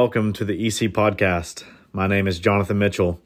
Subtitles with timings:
[0.00, 1.62] Welcome to the EC Podcast.
[1.92, 3.20] My name is Jonathan Mitchell.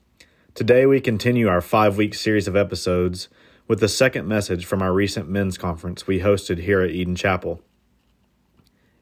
[0.55, 3.29] Today we continue our five week series of episodes
[3.69, 7.61] with the second message from our recent men's conference we hosted here at Eden Chapel.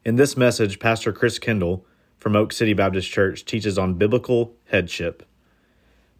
[0.05, 1.83] In this message, Pastor Chris Kendall
[2.19, 5.27] from Oak City Baptist Church teaches on biblical headship.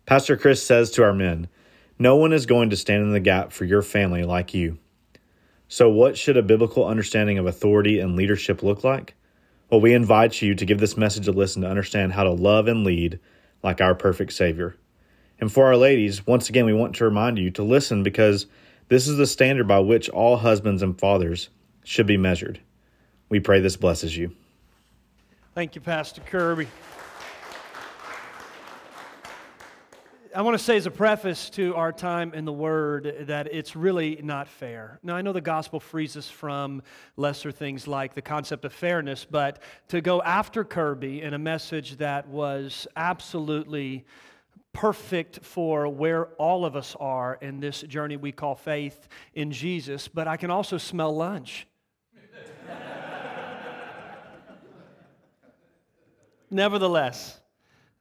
[0.07, 1.47] Pastor Chris says to our men,
[1.99, 4.79] No one is going to stand in the gap for your family like you.
[5.67, 9.13] So, what should a biblical understanding of authority and leadership look like?
[9.73, 12.67] Well, we invite you to give this message a listen to understand how to love
[12.67, 13.19] and lead
[13.63, 14.75] like our perfect Savior.
[15.39, 18.45] And for our ladies, once again, we want to remind you to listen because
[18.89, 21.49] this is the standard by which all husbands and fathers
[21.83, 22.59] should be measured.
[23.29, 24.35] We pray this blesses you.
[25.55, 26.67] Thank you, Pastor Kirby.
[30.35, 33.75] I want to say as a preface to our time in the Word that it's
[33.75, 34.99] really not fair.
[35.03, 36.81] Now, I know the gospel frees us from
[37.17, 41.97] lesser things like the concept of fairness, but to go after Kirby in a message
[41.97, 44.05] that was absolutely
[44.71, 50.07] perfect for where all of us are in this journey we call faith in Jesus,
[50.07, 51.67] but I can also smell lunch.
[56.49, 57.39] Nevertheless,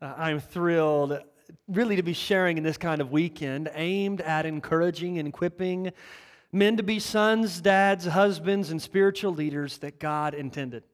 [0.01, 1.21] uh, I'm thrilled
[1.69, 5.93] really to be sharing in this kind of weekend aimed at encouraging and equipping
[6.53, 10.85] men to be sons, dads, husbands, and spiritual leaders that God intended.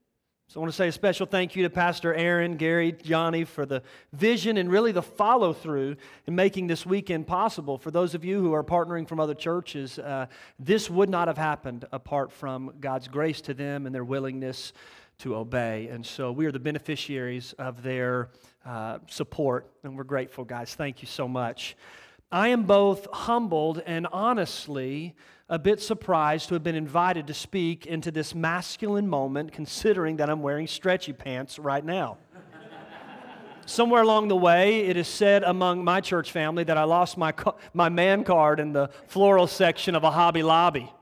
[0.50, 3.66] So I want to say a special thank you to Pastor Aaron, Gary, Johnny for
[3.66, 3.82] the
[4.14, 7.76] vision and really the follow through in making this weekend possible.
[7.76, 10.26] For those of you who are partnering from other churches, uh,
[10.58, 14.72] this would not have happened apart from God's grace to them and their willingness
[15.18, 15.88] to obey.
[15.88, 18.30] And so we are the beneficiaries of their
[18.68, 20.74] uh, support, and we're grateful, guys.
[20.74, 21.74] Thank you so much.
[22.30, 25.16] I am both humbled and honestly
[25.48, 30.28] a bit surprised to have been invited to speak into this masculine moment, considering that
[30.28, 32.18] I'm wearing stretchy pants right now.
[33.64, 37.32] Somewhere along the way, it is said among my church family that I lost my,
[37.72, 40.92] my man card in the floral section of a Hobby Lobby.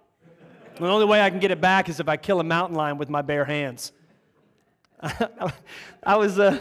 [0.76, 2.96] The only way I can get it back is if I kill a mountain lion
[2.96, 3.90] with my bare hands.
[5.02, 6.38] I was.
[6.38, 6.60] Uh,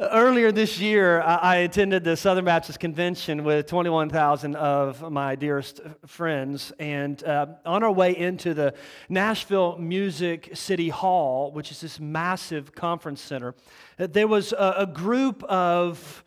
[0.00, 6.70] Earlier this year, I attended the Southern Baptist Convention with 21,000 of my dearest friends.
[6.78, 8.74] And uh, on our way into the
[9.08, 13.56] Nashville Music City Hall, which is this massive conference center,
[13.96, 16.22] there was a, a group of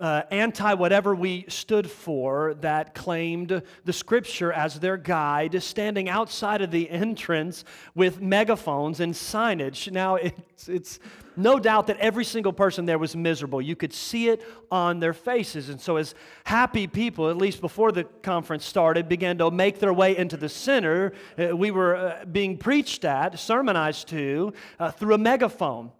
[0.00, 6.62] uh, anti whatever we stood for that claimed the scripture as their guide, standing outside
[6.62, 9.92] of the entrance with megaphones and signage.
[9.92, 10.98] Now, it's, it's
[11.36, 13.60] no doubt that every single person there was miserable.
[13.60, 15.68] You could see it on their faces.
[15.68, 16.14] And so, as
[16.44, 20.48] happy people, at least before the conference started, began to make their way into the
[20.48, 25.90] center, uh, we were uh, being preached at, sermonized to, uh, through a megaphone.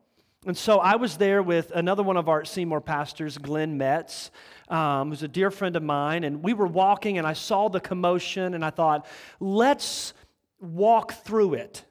[0.47, 4.31] And so I was there with another one of our Seymour pastors, Glenn Metz,
[4.69, 6.23] um, who's a dear friend of mine.
[6.23, 9.07] And we were walking, and I saw the commotion, and I thought,
[9.41, 10.13] let's
[10.61, 11.85] walk through it.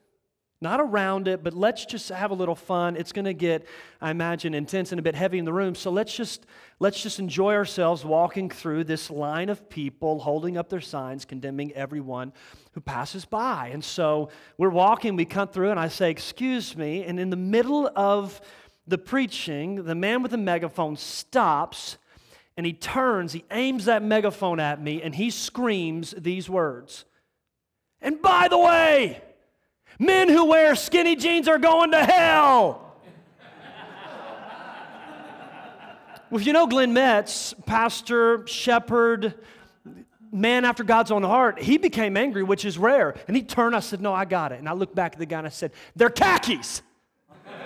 [0.60, 2.96] Not around it, but let's just have a little fun.
[2.96, 3.66] It's going to get,
[4.00, 5.74] I imagine, intense and a bit heavy in the room.
[5.74, 6.46] So let's just
[6.80, 11.72] let's just enjoy ourselves walking through this line of people holding up their signs, condemning
[11.72, 12.32] everyone
[12.72, 13.70] who passes by.
[13.72, 17.36] And so we're walking, we come through, and I say, "Excuse me." And in the
[17.36, 18.40] middle of
[18.86, 21.98] the preaching, the man with the megaphone stops
[22.56, 27.04] and he turns, he aims that megaphone at me, and he screams these words.
[28.00, 29.22] And by the way,
[29.98, 32.96] Men who wear skinny jeans are going to hell.
[36.30, 39.34] well, if you know Glenn Metz, pastor, shepherd,
[40.32, 43.14] man after God's own heart, he became angry, which is rare.
[43.28, 44.58] And he turned, I said, No, I got it.
[44.58, 46.82] And I looked back at the guy and I said, They're khakis.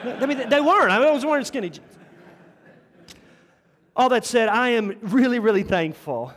[0.05, 0.93] I mean, they weren't.
[0.93, 1.99] I was wearing skinny jeans.
[3.97, 6.33] All that said, I am really, really thankful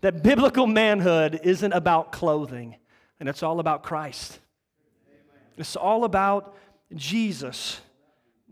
[0.00, 2.76] that biblical manhood isn't about clothing,
[3.20, 4.40] and it's all about Christ.
[5.56, 6.56] It's all about
[6.94, 7.80] Jesus.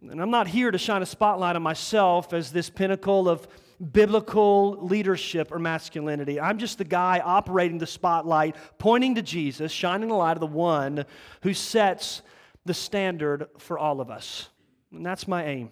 [0.03, 3.47] And I'm not here to shine a spotlight on myself as this pinnacle of
[3.93, 6.41] biblical leadership or masculinity.
[6.41, 10.47] I'm just the guy operating the spotlight, pointing to Jesus, shining the light of the
[10.47, 11.05] one
[11.43, 12.23] who sets
[12.65, 14.49] the standard for all of us.
[14.93, 15.71] And that's my aim.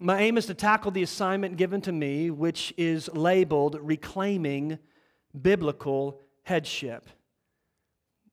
[0.00, 4.78] My aim is to tackle the assignment given to me, which is labeled reclaiming
[5.40, 7.06] biblical headship.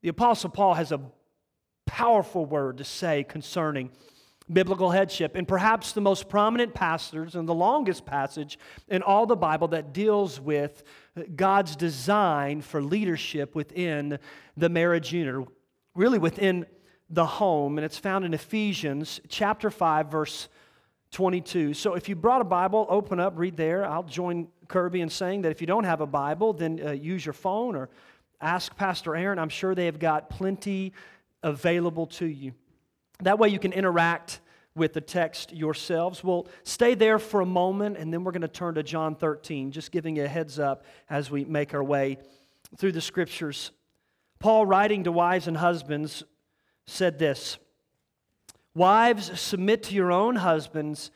[0.02, 1.02] The Apostle Paul has a
[1.90, 3.90] powerful word to say concerning
[4.52, 9.36] biblical headship, and perhaps the most prominent pastors and the longest passage in all the
[9.36, 10.84] Bible that deals with
[11.36, 14.20] God's design for leadership within
[14.56, 15.48] the marriage unit,
[15.96, 16.68] really within
[17.10, 20.48] the home, and it's found in Ephesians chapter 5, verse
[21.12, 21.74] 22.
[21.74, 23.84] So if you brought a Bible, open up, read there.
[23.84, 27.26] I'll join Kirby in saying that if you don't have a Bible, then uh, use
[27.26, 27.90] your phone or
[28.40, 29.40] ask Pastor Aaron.
[29.40, 30.94] I'm sure they have got plenty
[31.44, 32.54] available to you.
[33.24, 34.42] That way you can interact
[34.76, 36.24] with the text yourselves.
[36.24, 39.72] We'll stay there for a moment and then we're going to turn to John 13,
[39.72, 42.18] just giving you a heads up as we make our way
[42.78, 43.72] through the scriptures.
[44.40, 46.24] Paul, writing to wives and husbands,
[46.88, 47.58] said this
[48.74, 51.12] Wives, submit to your own husbands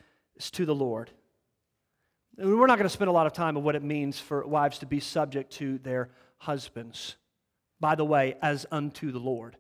[0.52, 1.12] to the Lord.
[2.38, 4.80] We're not going to spend a lot of time on what it means for wives
[4.80, 7.16] to be subject to their husbands.
[7.80, 9.56] By the way, as unto the Lord.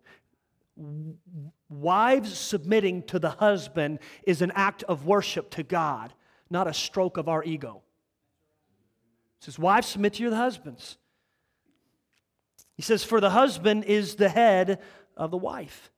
[1.70, 6.14] Wives submitting to the husband is an act of worship to God,
[6.50, 7.84] not a stroke of our ego.
[9.40, 10.98] It says, Wives, submit to your husbands.
[12.76, 14.80] He says, For the husband is the head
[15.16, 15.92] of the wife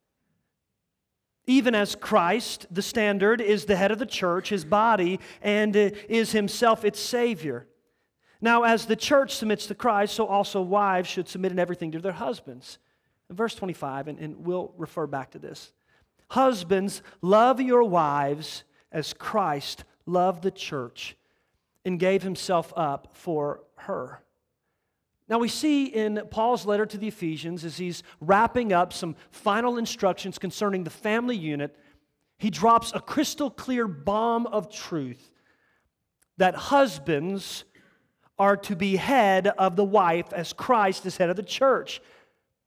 [1.47, 5.91] even as Christ, the standard, is the head of the church, his body, and uh,
[6.09, 7.67] is himself its Savior.
[8.41, 11.99] Now, as the church submits to Christ, so also wives should submit in everything to
[11.99, 12.79] their husbands.
[13.29, 15.71] Verse 25, and, and we'll refer back to this.
[16.29, 21.15] Husbands, love your wives as Christ loved the church
[21.83, 24.21] and gave himself up for her.
[25.27, 29.77] Now, we see in Paul's letter to the Ephesians, as he's wrapping up some final
[29.77, 31.75] instructions concerning the family unit,
[32.37, 35.31] he drops a crystal clear bomb of truth
[36.37, 37.63] that husbands
[38.37, 42.01] are to be head of the wife as Christ is head of the church.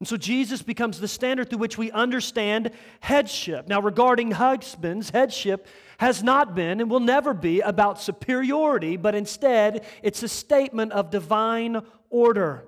[0.00, 3.66] And so Jesus becomes the standard through which we understand headship.
[3.66, 5.66] Now, regarding husbands, headship
[5.98, 11.10] has not been and will never be about superiority, but instead it's a statement of
[11.10, 12.64] divine order.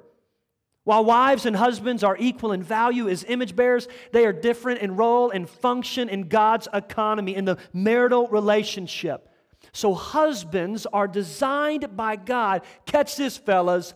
[0.82, 4.96] While wives and husbands are equal in value as image bearers, they are different in
[4.96, 9.28] role and function in God's economy, in the marital relationship.
[9.72, 13.94] So, husbands are designed by God, catch this, fellas,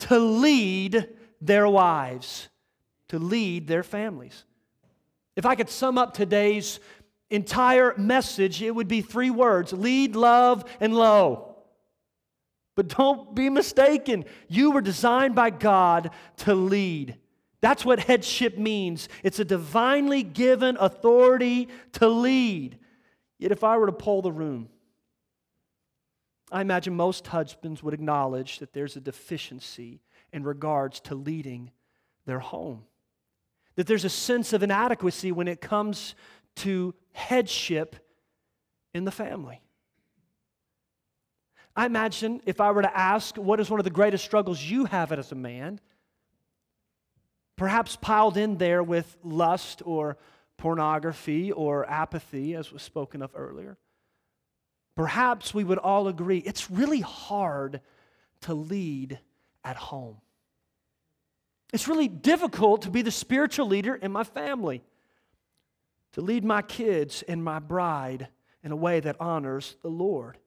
[0.00, 1.08] to lead
[1.40, 2.48] their wives,
[3.08, 4.44] to lead their families.
[5.36, 6.80] If I could sum up today's
[7.30, 11.56] entire message, it would be three words lead, love, and low.
[12.74, 14.24] But don't be mistaken.
[14.48, 17.16] You were designed by God to lead.
[17.62, 19.08] That's what headship means.
[19.22, 22.78] It's a divinely given authority to lead.
[23.38, 24.68] Yet, if I were to poll the room,
[26.52, 30.00] I imagine most husbands would acknowledge that there's a deficiency
[30.32, 31.70] in regards to leading
[32.24, 32.84] their home.
[33.76, 36.14] That there's a sense of inadequacy when it comes
[36.56, 37.96] to headship
[38.94, 39.60] in the family.
[41.76, 44.86] I imagine if I were to ask, what is one of the greatest struggles you
[44.86, 45.78] have as a man?
[47.56, 50.16] Perhaps piled in there with lust or
[50.56, 53.76] pornography or apathy, as was spoken of earlier.
[54.94, 57.82] Perhaps we would all agree it's really hard
[58.42, 59.18] to lead
[59.62, 60.16] at home.
[61.72, 64.82] It's really difficult to be the spiritual leader in my family,
[66.12, 68.28] to lead my kids and my bride
[68.62, 70.38] in a way that honors the Lord.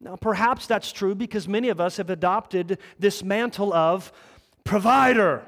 [0.00, 4.12] Now, perhaps that's true because many of us have adopted this mantle of
[4.64, 5.42] provider.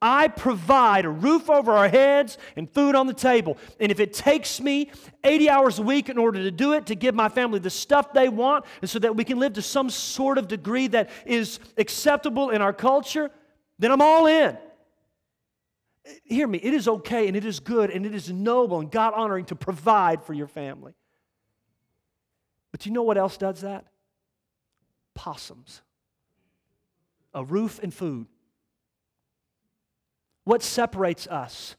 [0.00, 3.56] I provide a roof over our heads and food on the table.
[3.78, 4.90] And if it takes me
[5.22, 8.12] 80 hours a week in order to do it, to give my family the stuff
[8.12, 11.60] they want, and so that we can live to some sort of degree that is
[11.76, 13.30] acceptable in our culture,
[13.78, 14.56] then I'm all in.
[16.24, 19.14] Hear me, it is okay and it is good and it is noble and God
[19.14, 20.94] honoring to provide for your family.
[22.72, 23.86] But you know what else does that?
[25.14, 25.82] Possums.
[27.34, 28.26] A roof and food.
[30.44, 31.76] What separates us?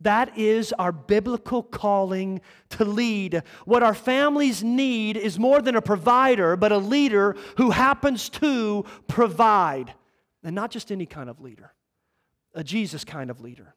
[0.00, 2.40] That is our biblical calling
[2.70, 3.42] to lead.
[3.64, 8.84] What our families need is more than a provider, but a leader who happens to
[9.06, 9.94] provide.
[10.44, 11.72] And not just any kind of leader,
[12.54, 13.74] a Jesus kind of leader.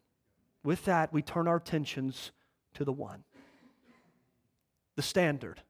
[0.63, 2.31] With that, we turn our attentions
[2.75, 3.23] to the one,
[4.95, 5.61] the standard,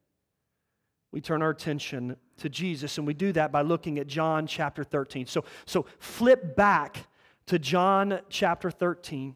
[1.11, 4.83] we turn our attention to Jesus, and we do that by looking at John chapter
[4.83, 5.25] 13.
[5.25, 7.07] So, so flip back
[7.47, 9.35] to John chapter 13.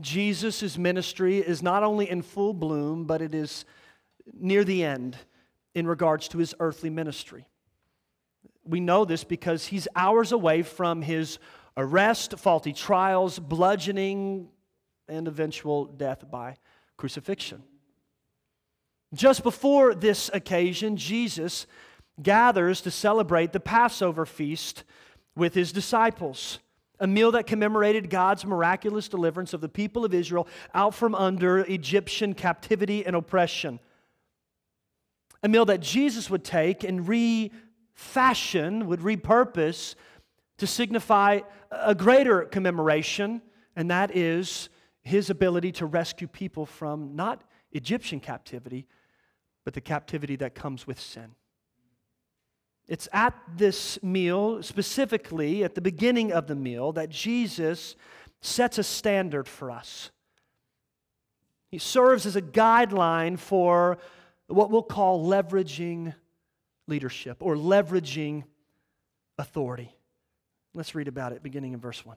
[0.00, 3.64] Jesus' ministry is not only in full bloom, but it is
[4.38, 5.16] near the end
[5.74, 7.46] in regards to his earthly ministry.
[8.68, 11.38] We know this because he's hours away from his
[11.76, 14.48] arrest, faulty trials, bludgeoning,
[15.08, 16.56] and eventual death by
[16.98, 17.62] crucifixion.
[19.14, 21.66] Just before this occasion, Jesus
[22.22, 24.84] gathers to celebrate the Passover feast
[25.34, 26.58] with his disciples,
[27.00, 31.60] a meal that commemorated God's miraculous deliverance of the people of Israel out from under
[31.60, 33.80] Egyptian captivity and oppression.
[35.42, 37.08] A meal that Jesus would take and
[37.98, 39.96] refashion, would repurpose
[40.56, 41.40] to signify
[41.70, 43.42] a greater commemoration,
[43.74, 44.68] and that is
[45.02, 48.86] his ability to rescue people from not Egyptian captivity,
[49.64, 51.34] but the captivity that comes with sin.
[52.86, 57.96] It's at this meal, specifically at the beginning of the meal, that Jesus
[58.40, 60.10] sets a standard for us.
[61.68, 63.98] He serves as a guideline for
[64.46, 66.14] what we'll call leveraging
[66.88, 68.44] leadership or leveraging
[69.38, 69.94] authority.
[70.74, 72.16] Let's read about it beginning in verse 1.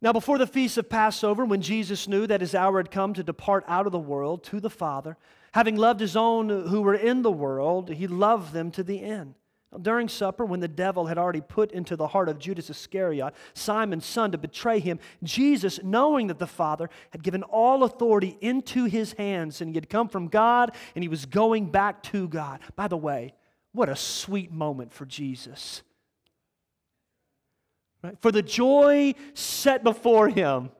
[0.00, 3.22] Now, before the feast of Passover, when Jesus knew that his hour had come to
[3.22, 5.16] depart out of the world to the Father,
[5.52, 9.34] having loved his own who were in the world, he loved them to the end.
[9.80, 14.06] During supper, when the devil had already put into the heart of Judas Iscariot, Simon's
[14.06, 19.12] son, to betray him, Jesus, knowing that the Father had given all authority into his
[19.14, 22.60] hands, and he had come from God, and he was going back to God.
[22.76, 23.34] By the way,
[23.72, 25.82] what a sweet moment for Jesus
[28.04, 28.20] Right?
[28.20, 30.70] For the joy set before him,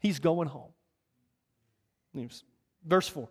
[0.00, 0.68] he's going home.
[2.84, 3.26] Verse 4.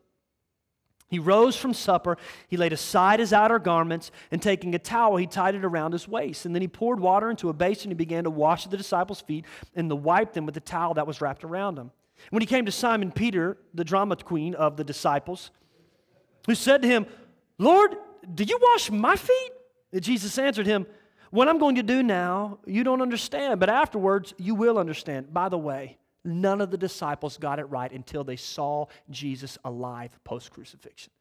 [1.08, 2.18] He rose from supper.
[2.48, 6.08] He laid aside his outer garments, and taking a towel, he tied it around his
[6.08, 6.46] waist.
[6.46, 9.46] And then he poured water into a basin and began to wash the disciples' feet
[9.76, 11.92] and to wipe them with the towel that was wrapped around him.
[12.32, 15.52] When he came to Simon Peter, the drama queen of the disciples,
[16.48, 17.06] who said to him,
[17.58, 17.96] Lord,
[18.34, 19.52] do you wash my feet?
[19.92, 20.88] And Jesus answered him,
[21.32, 25.34] what I'm going to do now, you don't understand, but afterwards, you will understand.
[25.34, 30.12] By the way, none of the disciples got it right until they saw Jesus alive
[30.24, 31.12] post crucifixion.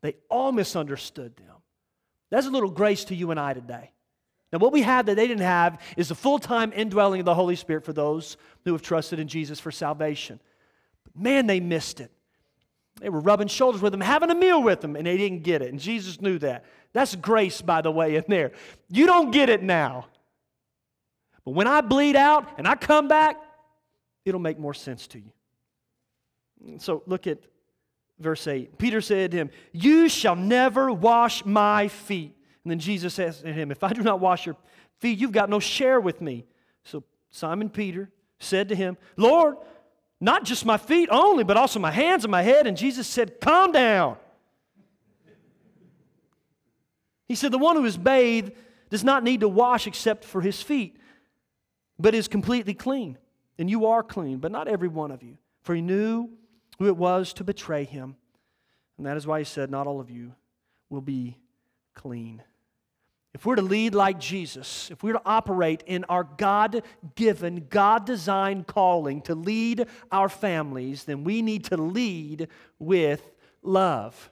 [0.00, 1.56] They all misunderstood them.
[2.30, 3.92] That's a little grace to you and I today.
[4.52, 7.34] Now, what we have that they didn't have is the full time indwelling of the
[7.34, 10.40] Holy Spirit for those who have trusted in Jesus for salvation.
[11.04, 12.10] But man, they missed it.
[13.00, 15.62] They were rubbing shoulders with him, having a meal with him, and they didn't get
[15.62, 15.70] it.
[15.70, 16.64] And Jesus knew that.
[16.92, 18.52] That's grace, by the way, in there.
[18.88, 20.06] You don't get it now.
[21.44, 23.36] But when I bleed out and I come back,
[24.28, 26.78] it'll make more sense to you.
[26.78, 27.38] So look at
[28.18, 28.78] verse 8.
[28.78, 32.36] Peter said to him, You shall never wash my feet.
[32.64, 34.56] And then Jesus said to him, If I do not wash your
[34.98, 36.44] feet, you've got no share with me.
[36.84, 39.56] So Simon Peter said to him, Lord,
[40.20, 42.66] not just my feet only, but also my hands and my head.
[42.66, 44.16] And Jesus said, Calm down.
[47.26, 48.52] He said, The one who is bathed
[48.90, 50.96] does not need to wash except for his feet,
[51.98, 53.18] but is completely clean.
[53.58, 55.36] And you are clean, but not every one of you.
[55.62, 56.30] For he knew
[56.78, 58.16] who it was to betray him.
[58.96, 60.32] And that is why he said, Not all of you
[60.88, 61.38] will be
[61.94, 62.42] clean.
[63.34, 66.82] If we're to lead like Jesus, if we're to operate in our God
[67.14, 72.48] given, God designed calling to lead our families, then we need to lead
[72.78, 73.30] with
[73.62, 74.30] love.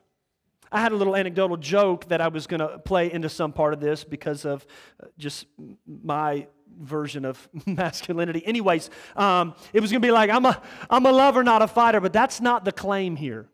[0.72, 3.72] I had a little anecdotal joke that I was going to play into some part
[3.72, 4.66] of this because of
[5.00, 5.46] uh, just
[5.86, 6.48] my
[6.80, 8.44] version of masculinity.
[8.46, 11.66] Anyways, um, it was going to be like, I'm a, I'm a lover, not a
[11.66, 13.48] fighter, but that's not the claim here.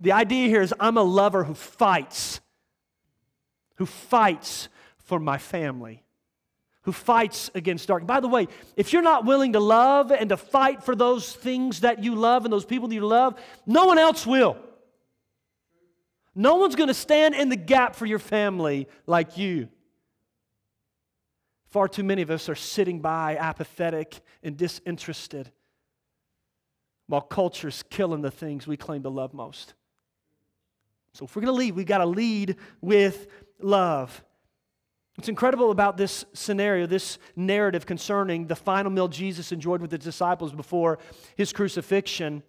[0.00, 2.40] The idea here is I'm a lover who fights,
[3.76, 4.68] who fights
[4.98, 6.02] for my family,
[6.82, 8.06] who fights against dark.
[8.06, 11.80] By the way, if you're not willing to love and to fight for those things
[11.80, 14.56] that you love and those people that you love, no one else will.
[16.34, 19.68] No one's going to stand in the gap for your family like you.
[21.68, 25.50] Far too many of us are sitting by apathetic and disinterested
[27.06, 29.74] while culture's killing the things we claim to love most.
[31.12, 33.26] So if we're going to lead, we've got to lead with
[33.60, 34.24] love.
[35.16, 39.98] What's incredible about this scenario, this narrative concerning the final meal Jesus enjoyed with the
[39.98, 41.00] disciples before
[41.34, 42.42] his crucifixion,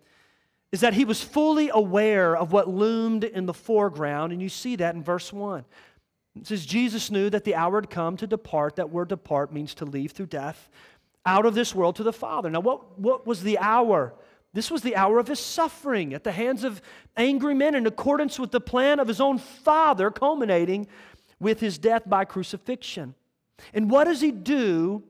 [0.72, 4.76] is that he was fully aware of what loomed in the foreground, and you see
[4.76, 5.66] that in verse 1.
[6.40, 8.78] It says, Jesus knew that the hour had come to depart.
[8.78, 10.70] That word depart means to leave through death
[11.26, 12.50] out of this world to the Father.
[12.50, 14.14] Now, what, what was the hour
[14.54, 16.82] This was the hour of his suffering at the hands of
[17.16, 20.88] angry men in accordance with the plan of his own Father, culminating
[21.40, 23.14] with his death by crucifixion.
[23.74, 25.04] And what does he do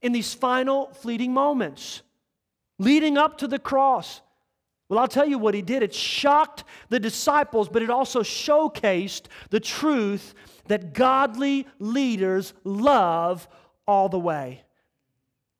[0.00, 2.02] in these final fleeting moments
[2.78, 4.22] leading up to the cross?
[4.88, 5.82] Well, I'll tell you what he did.
[5.82, 10.34] It shocked the disciples, but it also showcased the truth
[10.68, 13.46] that godly leaders love
[13.86, 14.62] all the way.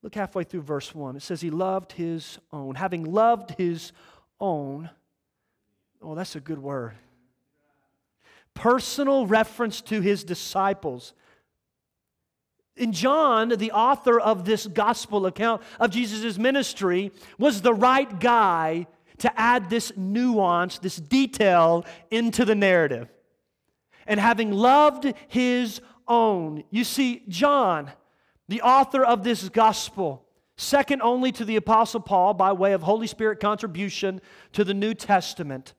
[0.02, 1.16] Look halfway through verse 1.
[1.16, 2.76] It says, He loved His own.
[2.76, 3.92] Having loved His
[4.40, 4.88] own,
[6.00, 6.94] oh, that's a good word.
[8.54, 11.12] Personal reference to His disciples.
[12.76, 18.86] In John, the author of this gospel account of Jesus' ministry, was the right guy
[19.18, 23.08] to add this nuance, this detail into the narrative.
[24.06, 27.90] And having loved his own, you see, John,
[28.48, 30.24] the author of this gospel,
[30.56, 34.20] second only to the Apostle Paul by way of Holy Spirit contribution
[34.52, 35.74] to the New Testament,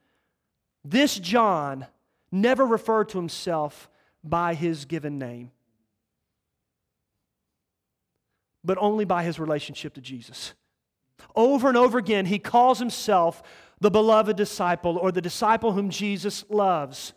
[0.84, 1.88] this John
[2.32, 3.90] never referred to himself
[4.24, 5.52] by his given name
[8.64, 10.54] but only by his relationship to Jesus.
[11.36, 13.44] Over and over again, he calls himself
[13.80, 17.14] the beloved disciple or the disciple whom Jesus loves.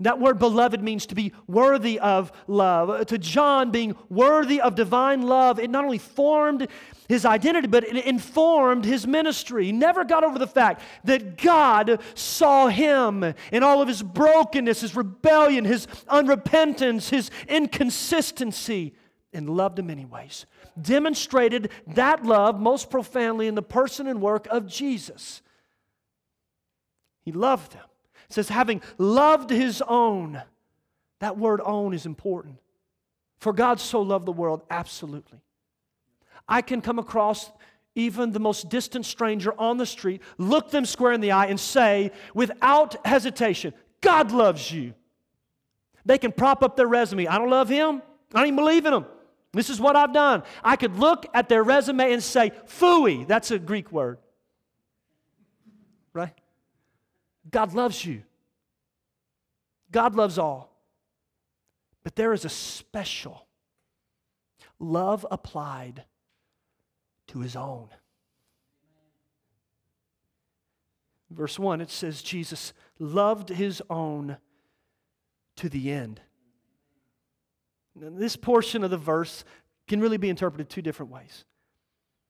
[0.00, 2.88] That word beloved means to be worthy of love.
[2.88, 6.68] Uh, to John, being worthy of divine love, it not only formed
[7.06, 9.66] his identity, but it informed his ministry.
[9.66, 14.80] He never got over the fact that God saw him in all of his brokenness,
[14.80, 18.94] his rebellion, his unrepentance, his inconsistency,
[19.34, 20.46] and loved him anyways
[20.80, 25.42] demonstrated that love most profoundly in the person and work of Jesus.
[27.22, 27.84] He loved them.
[28.28, 30.42] It says, having loved his own.
[31.20, 32.56] That word own is important.
[33.38, 35.40] For God so loved the world, absolutely.
[36.48, 37.50] I can come across
[37.94, 41.58] even the most distant stranger on the street, look them square in the eye, and
[41.58, 44.94] say, without hesitation, God loves you.
[46.04, 47.26] They can prop up their resume.
[47.26, 48.02] I don't love him.
[48.32, 49.06] I don't even believe in him.
[49.52, 50.44] This is what I've done.
[50.62, 54.18] I could look at their resume and say, "Fooey." That's a Greek word.
[56.12, 56.34] Right?
[57.50, 58.22] God loves you.
[59.90, 60.76] God loves all.
[62.02, 63.46] But there is a special
[64.78, 66.04] love applied
[67.28, 67.88] to his own.
[71.30, 74.38] Verse 1, it says, Jesus loved his own
[75.56, 76.20] to the end.
[78.00, 79.44] This portion of the verse
[79.88, 81.44] can really be interpreted two different ways.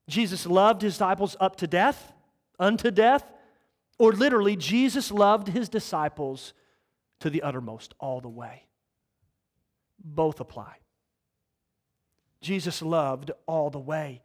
[0.09, 2.13] Jesus loved his disciples up to death,
[2.59, 3.25] unto death,
[3.99, 6.55] or literally, Jesus loved his disciples
[7.21, 8.65] to the uttermost, all the way.
[10.03, 10.77] Both apply.
[12.41, 14.23] Jesus loved all the way.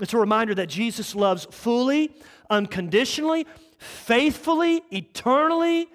[0.00, 2.12] It's a reminder that Jesus loves fully,
[2.50, 3.46] unconditionally,
[3.78, 5.88] faithfully, eternally,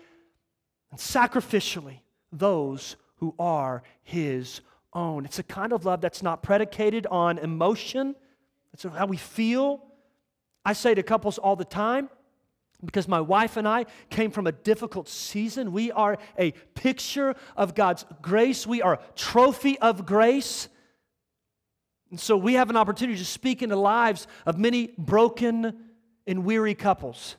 [0.92, 2.00] and sacrificially
[2.32, 4.62] those who are his
[4.94, 5.26] own.
[5.26, 8.16] It's a kind of love that's not predicated on emotion,
[8.74, 9.84] it's how we feel.
[10.66, 12.10] I say to couples all the time,
[12.84, 15.72] because my wife and I came from a difficult season.
[15.72, 18.66] We are a picture of God's grace.
[18.66, 20.70] We are a trophy of grace.
[22.10, 25.78] And so we have an opportunity to speak into lives of many broken
[26.26, 27.36] and weary couples.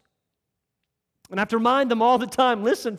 [1.31, 2.99] And I have to remind them all the time listen,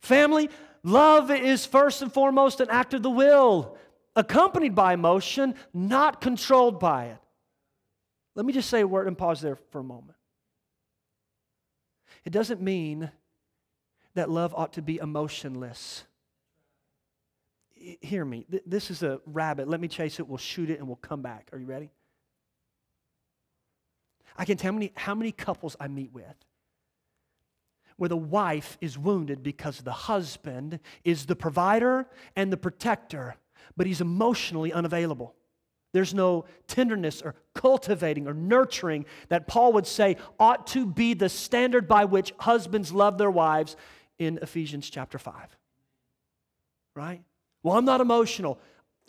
[0.00, 0.48] family,
[0.82, 3.76] love is first and foremost an act of the will
[4.20, 7.18] accompanied by emotion, not controlled by it.
[8.34, 10.16] Let me just say a word and pause there for a moment.
[12.24, 13.10] It doesn't mean
[14.14, 16.04] that love ought to be emotionless.
[17.74, 18.46] Hear me.
[18.66, 19.68] This is a rabbit.
[19.68, 20.28] Let me chase it.
[20.28, 21.48] We'll shoot it and we'll come back.
[21.52, 21.90] Are you ready?
[24.36, 26.36] I can tell how many, how many couples I meet with
[28.00, 33.36] where the wife is wounded because the husband is the provider and the protector
[33.76, 35.34] but he's emotionally unavailable.
[35.92, 41.28] There's no tenderness or cultivating or nurturing that Paul would say ought to be the
[41.28, 43.76] standard by which husbands love their wives
[44.18, 45.34] in Ephesians chapter 5.
[46.94, 47.22] Right?
[47.62, 48.58] Well, I'm not emotional.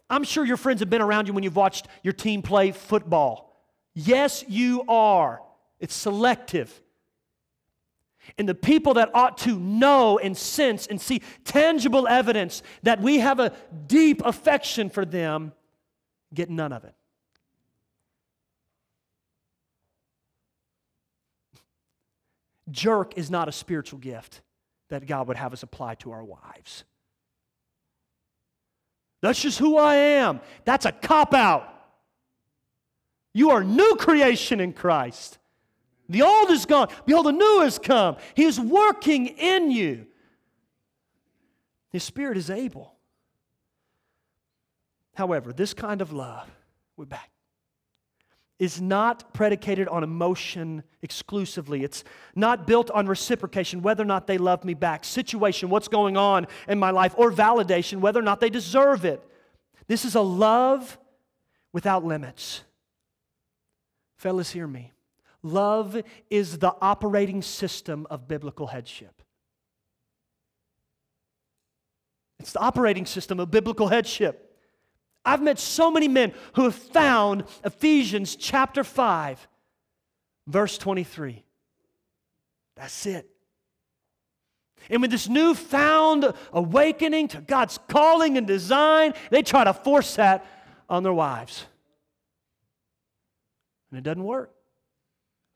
[0.10, 3.56] I'm sure your friends have been around you when you've watched your team play football.
[3.94, 5.42] Yes, you are.
[5.80, 6.82] It's selective.
[8.38, 13.20] And the people that ought to know and sense and see tangible evidence that we
[13.20, 13.54] have a
[13.88, 15.54] deep affection for them
[16.34, 16.94] get none of it.
[22.70, 24.42] Jerk is not a spiritual gift
[24.90, 26.86] that God would have us apply to our wives.
[29.22, 30.42] That's just who I am.
[30.66, 31.68] That's a cop out.
[33.34, 35.38] You are new creation in Christ.
[36.12, 36.90] The old is gone.
[37.06, 38.18] Behold, the new has come.
[38.36, 40.08] He is working in you.
[41.90, 42.94] His Spirit is able.
[45.16, 46.50] However, this kind of love,
[46.98, 47.30] we're back,
[48.60, 51.84] is not predicated on emotion exclusively.
[51.84, 52.04] It's
[52.36, 56.46] not built on reciprocation, whether or not they love me back, situation, what's going on
[56.68, 59.24] in my life, or validation, whether or not they deserve it.
[59.88, 61.00] This is a love
[61.74, 62.64] without limits.
[64.18, 64.92] Fellas, hear me.
[65.44, 69.22] Love is the operating system of biblical headship.
[72.40, 74.58] It's the operating system of biblical headship.
[75.24, 79.48] I've met so many men who have found Ephesians chapter 5,
[80.48, 81.44] verse 23.
[82.76, 83.28] That's it.
[84.90, 90.46] And with this newfound awakening to God's calling and design, they try to force that
[90.90, 91.66] on their wives.
[93.92, 94.52] And it doesn't work.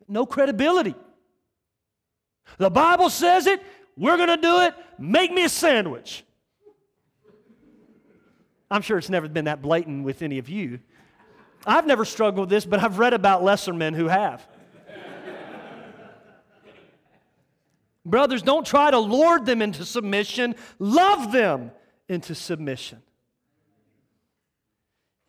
[0.07, 0.95] No credibility.
[2.57, 3.61] The Bible says it,
[3.97, 4.73] we're going to do it.
[4.99, 6.23] Make me a sandwich.
[8.69, 10.79] I'm sure it's never been that blatant with any of you.
[11.65, 14.45] I've never struggled with this, but I've read about lesser men who have.
[18.05, 21.71] Brothers, don't try to lord them into submission, love them
[22.07, 23.01] into submission.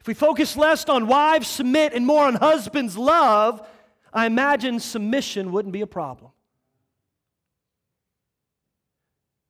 [0.01, 3.67] If we focus less on wives submit and more on husbands love,
[4.17, 6.31] I imagine submission wouldn't be a problem.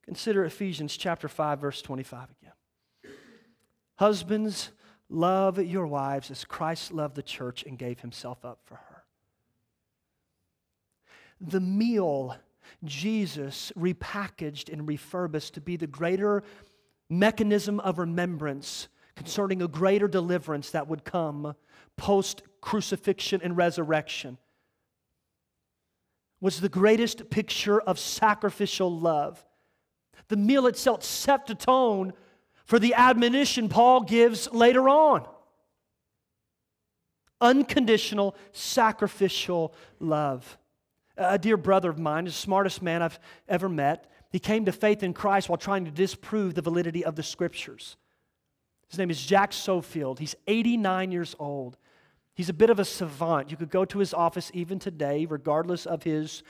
[0.04, 3.14] Consider Ephesians chapter 5 verse 25 again.
[3.94, 4.72] Husbands,
[5.08, 9.04] love your wives as Christ loved the church and gave himself up for her.
[11.40, 12.36] The meal
[12.82, 16.42] Jesus repackaged and refurbished to be the greater
[17.08, 21.54] mechanism of remembrance concerning a greater deliverance that would come
[21.96, 24.38] post crucifixion and resurrection
[26.40, 29.44] was the greatest picture of sacrificial love.
[30.28, 32.12] The meal itself set the tone
[32.64, 35.26] for the admonition Paul gives later on
[37.40, 40.58] unconditional, sacrificial love.
[41.16, 43.18] A dear brother of mine, the smartest man I've
[43.48, 47.16] ever met, he came to faith in Christ while trying to disprove the validity of
[47.16, 47.96] the scriptures.
[48.88, 50.18] His name is Jack Sofield.
[50.18, 51.76] He's 89 years old.
[52.36, 53.50] He's a bit of a savant.
[53.50, 56.42] You could go to his office even today, regardless of his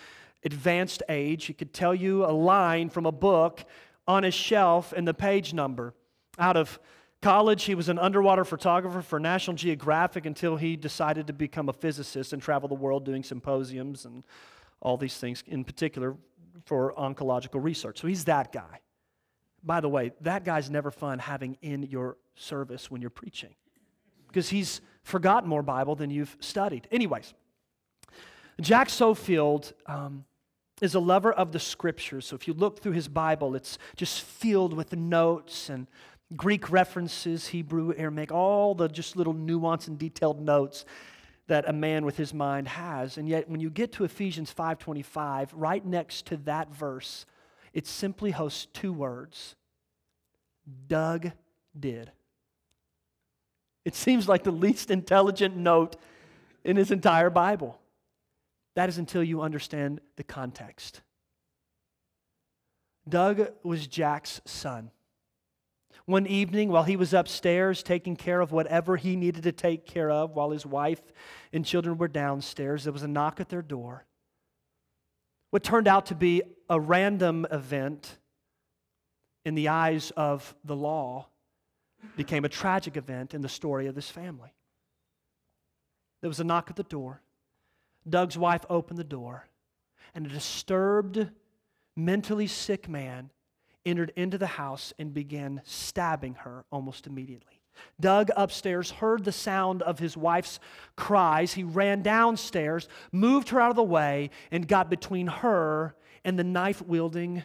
[0.44, 1.44] advanced age.
[1.44, 3.64] He could tell you a line from a book
[4.06, 5.94] on his shelf and the page number.
[6.40, 6.80] Out of
[7.22, 11.72] college, he was an underwater photographer for National Geographic until he decided to become a
[11.72, 14.24] physicist and travel the world doing symposiums and
[14.80, 16.16] all these things, in particular
[16.64, 18.00] for oncological research.
[18.00, 18.80] So he's that guy.
[19.62, 23.54] By the way, that guy's never fun having in your service when you're preaching
[24.26, 26.88] because he's forgotten more Bible than you've studied.
[26.90, 27.32] Anyways,
[28.60, 30.24] Jack Sofield um,
[30.82, 32.26] is a lover of the scriptures.
[32.26, 35.86] So if you look through his Bible, it's just filled with notes and
[36.34, 40.84] Greek references, Hebrew, Aramaic, all the just little nuance and detailed notes
[41.46, 43.16] that a man with his mind has.
[43.16, 47.26] And yet when you get to Ephesians 5:25, right next to that verse,
[47.72, 49.54] it simply hosts two words.
[50.88, 51.30] Doug
[51.78, 52.10] did.
[53.86, 55.94] It seems like the least intelligent note
[56.64, 57.78] in his entire Bible.
[58.74, 61.02] That is until you understand the context.
[63.08, 64.90] Doug was Jack's son.
[66.04, 70.10] One evening, while he was upstairs taking care of whatever he needed to take care
[70.10, 71.00] of, while his wife
[71.52, 74.04] and children were downstairs, there was a knock at their door.
[75.50, 78.18] What turned out to be a random event
[79.44, 81.28] in the eyes of the law
[82.16, 84.54] became a tragic event in the story of this family.
[86.20, 87.20] There was a knock at the door.
[88.08, 89.48] Doug's wife opened the door,
[90.14, 91.30] and a disturbed,
[91.96, 93.30] mentally sick man
[93.84, 97.60] entered into the house and began stabbing her almost immediately.
[98.00, 100.58] Doug upstairs heard the sound of his wife's
[100.96, 101.54] cries.
[101.54, 106.44] He ran downstairs, moved her out of the way, and got between her and the
[106.44, 107.42] knife wielding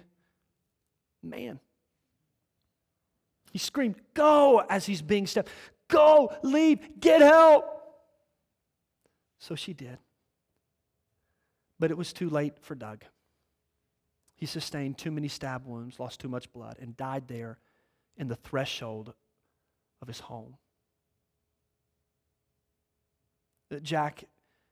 [1.22, 1.60] man.
[3.52, 4.64] He screamed, Go!
[4.70, 5.50] as he's being stabbed.
[5.88, 7.66] Go, leave, get help.
[9.40, 9.98] So she did.
[11.80, 13.04] But it was too late for Doug.
[14.36, 17.60] He sustained too many stab wounds, lost too much blood, and died there
[18.18, 19.14] in the threshold
[20.02, 20.56] of his home.
[23.70, 24.24] That Jack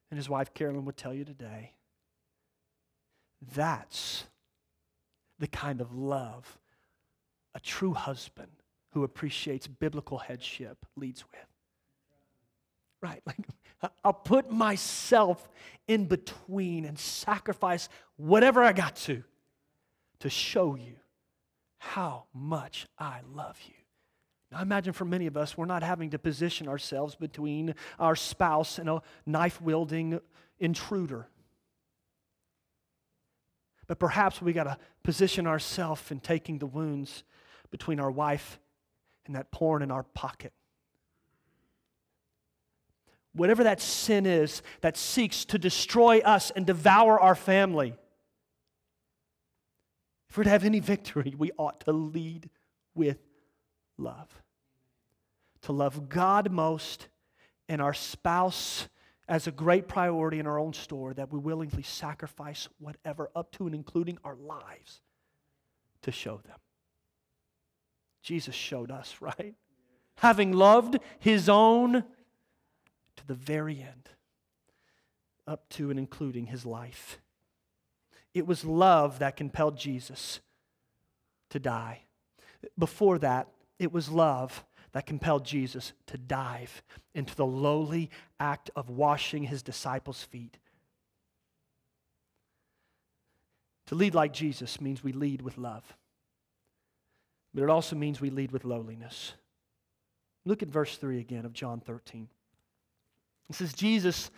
[0.10, 1.74] and his wife Carolyn would tell you today
[3.56, 4.26] that's
[5.38, 6.58] the kind of love
[7.56, 8.52] a true husband
[8.92, 11.46] who appreciates biblical headship leads with.
[13.02, 13.38] Right, like
[14.04, 15.48] I'll put myself
[15.88, 19.24] in between and sacrifice whatever I got to
[20.20, 20.96] to show you
[21.78, 23.74] how much I love you.
[24.52, 28.80] Now, imagine for many of us, we're not having to position ourselves between our spouse
[28.80, 30.20] and a knife wielding
[30.60, 31.28] intruder.
[33.88, 37.24] But perhaps we got to position ourselves in taking the wounds
[37.72, 38.60] between our wife
[39.30, 40.52] and that porn in our pocket.
[43.34, 47.94] Whatever that sin is that seeks to destroy us and devour our family,
[50.32, 52.50] if we're to have any victory, we ought to lead
[52.96, 53.20] with
[54.00, 54.42] love.
[55.64, 57.08] To love God most
[57.68, 58.88] and our spouse
[59.28, 63.68] as a great priority in our own store, that we willingly sacrifice whatever, up to
[63.68, 65.02] and including our lives,
[66.02, 66.58] to show them.
[68.22, 69.56] Jesus showed us, right?
[70.18, 72.04] Having loved his own
[73.16, 74.10] to the very end,
[75.48, 77.20] up to and including his life.
[78.34, 80.40] It was love that compelled Jesus
[81.50, 82.04] to die.
[82.78, 83.48] Before that,
[83.80, 89.64] it was love that compelled Jesus to dive into the lowly act of washing his
[89.64, 90.58] disciples' feet.
[93.88, 95.98] To lead like Jesus means we lead with love,
[97.54, 99.34] but it also means we lead with lowliness.
[100.46, 102.28] Look at verse 3 again of John 13.
[103.50, 104.30] It says, Jesus,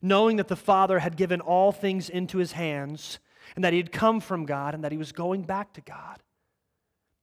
[0.00, 3.18] knowing that the Father had given all things into his hands,
[3.56, 6.20] and that he had come from God, and that he was going back to God.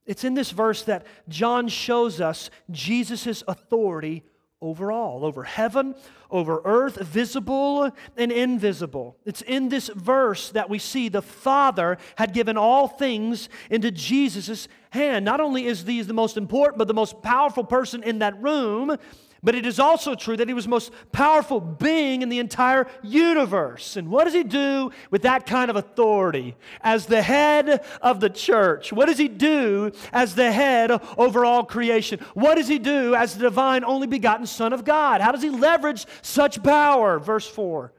[0.06, 4.24] It's in this verse that John shows us Jesus' authority
[4.60, 5.94] over all, over heaven,
[6.30, 9.16] over earth, visible and invisible.
[9.24, 14.66] It's in this verse that we see the Father had given all things into Jesus'
[14.90, 15.24] hand.
[15.24, 18.96] Not only is he the most important, but the most powerful person in that room,
[19.42, 22.88] but it is also true that he was the most powerful being in the entire
[23.02, 23.96] universe.
[23.96, 28.30] And what does he do with that kind of authority as the head of the
[28.30, 28.92] church?
[28.92, 32.18] What does he do as the head over all creation?
[32.34, 35.20] What does he do as the divine, only begotten Son of God?
[35.20, 37.20] How does he leverage such power?
[37.20, 37.92] Verse 4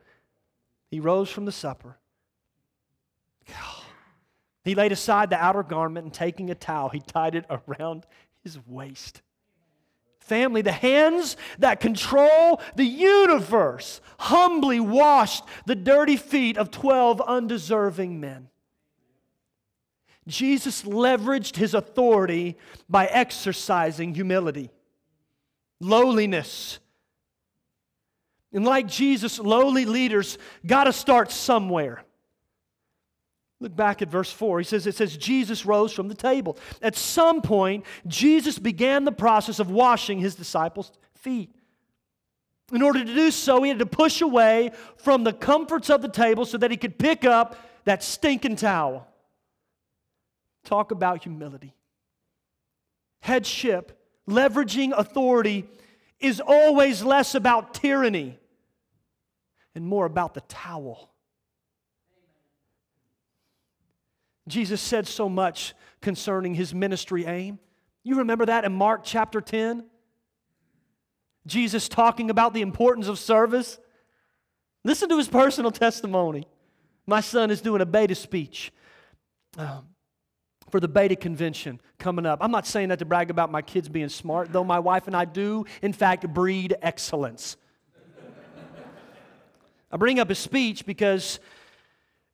[0.91, 1.97] He rose from the supper.
[4.65, 8.05] He laid aside the outer garment and taking a towel, he tied it around
[8.43, 9.21] his waist
[10.29, 18.19] family, the hands that control the universe, humbly washed the dirty feet of 12 undeserving
[18.19, 18.47] men.
[20.27, 22.55] Jesus leveraged his authority
[22.87, 24.69] by exercising humility,
[25.81, 26.79] lowliness.
[28.53, 32.03] And like Jesus, lowly leaders got to start somewhere.
[33.61, 34.59] Look back at verse 4.
[34.59, 36.57] He says, It says, Jesus rose from the table.
[36.81, 41.53] At some point, Jesus began the process of washing his disciples' feet.
[42.71, 46.09] In order to do so, he had to push away from the comforts of the
[46.09, 49.07] table so that he could pick up that stinking towel.
[50.63, 51.73] Talk about humility.
[53.21, 55.67] Headship, leveraging authority,
[56.19, 58.37] is always less about tyranny
[59.75, 61.08] and more about the towel.
[64.49, 67.59] Jesus said so much concerning his ministry aim.
[68.03, 69.85] You remember that in Mark chapter 10?
[71.45, 73.79] Jesus talking about the importance of service.
[74.83, 76.47] Listen to his personal testimony.
[77.05, 78.71] My son is doing a beta speech
[79.57, 79.87] um,
[80.69, 82.39] for the beta convention coming up.
[82.41, 85.15] I'm not saying that to brag about my kids being smart, though my wife and
[85.15, 87.57] I do, in fact, breed excellence.
[89.91, 91.39] I bring up his speech because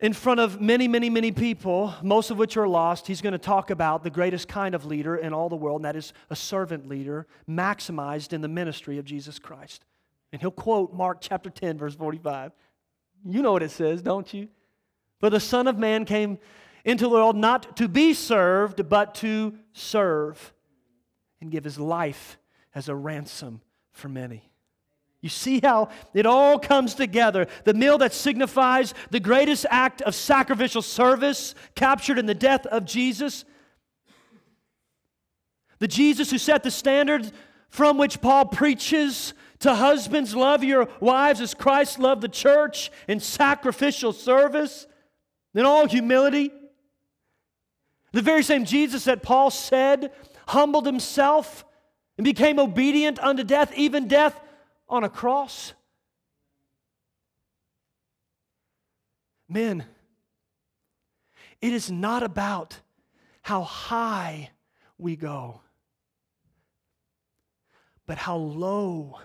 [0.06, 3.40] in front of many, many, many people, most of which are lost, he's going to
[3.40, 6.36] talk about the greatest kind of leader in all the world, and that is a
[6.36, 9.84] servant leader maximized in the ministry of Jesus Christ.
[10.32, 12.52] And he'll quote Mark chapter 10, verse 45.
[13.26, 14.48] You know what it says, don't you?
[15.20, 16.38] For the Son of Man came
[16.84, 20.54] into the world not to be served, but to serve
[21.42, 22.38] and give his life
[22.76, 23.60] as a ransom
[23.92, 24.52] for many.
[25.26, 27.48] You see how it all comes together.
[27.64, 32.86] The meal that signifies the greatest act of sacrificial service captured in the death of
[32.86, 33.44] Jesus.
[35.80, 37.32] The Jesus who set the standard
[37.70, 43.20] from which Paul preaches to husbands, love your wives as Christ loved the church in
[43.20, 44.86] sacrificial service,
[45.56, 46.52] in all humility.
[48.12, 50.12] The very same Jesus that Paul said
[50.50, 51.66] humbled himself
[52.20, 54.40] and became obedient unto death, even death
[54.88, 55.74] on a cross.
[59.48, 59.86] Men,
[61.62, 62.80] it is not about
[63.42, 64.52] how high
[64.98, 65.62] we go,
[68.08, 69.20] but how low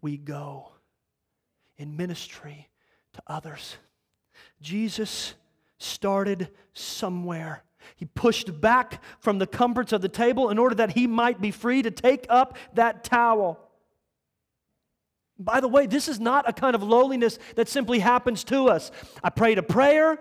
[0.00, 0.72] we go
[1.78, 2.68] in ministry
[3.14, 3.76] to others.
[4.60, 5.34] Jesus
[5.78, 7.62] started somewhere.
[7.96, 11.50] He pushed back from the comforts of the table in order that he might be
[11.50, 13.65] free to take up that towel.
[15.38, 18.90] By the way, this is not a kind of lowliness that simply happens to us.
[19.22, 20.18] I prayed a prayer.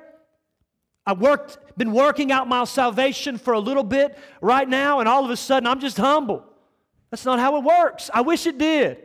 [1.05, 5.23] I worked, been working out my salvation for a little bit right now, and all
[5.23, 6.43] of a sudden I'm just humble.
[7.11, 8.09] That's not how it works.
[8.13, 8.97] I wish it did.